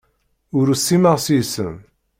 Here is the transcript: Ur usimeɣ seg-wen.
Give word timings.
Ur 0.57 0.67
usimeɣ 0.73 1.15
seg-wen. 1.25 1.75